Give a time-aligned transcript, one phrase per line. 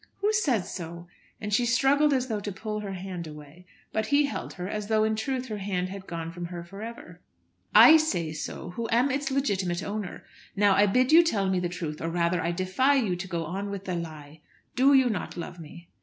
[0.21, 1.07] "Who says so?"
[1.39, 4.87] and she struggled as though to pull her hand away, but he held her as
[4.87, 7.21] though in truth her hand had gone from her for ever.
[7.75, 10.23] "I say so, who am its legitimate owner.
[10.55, 13.45] Now I bid you tell me the truth, or rather I defy you to go
[13.45, 14.41] on with the lie.
[14.75, 15.87] Do you not love me?"